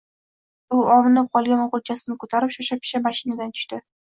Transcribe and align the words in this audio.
U 0.77 0.79
ovunib 0.93 1.29
qolgan 1.37 1.61
o‘g‘ilchasini 1.65 2.17
ko‘tarib 2.25 2.57
shosha-pisha 2.59 3.05
mashinadan 3.07 3.57
tushdi. 3.59 3.85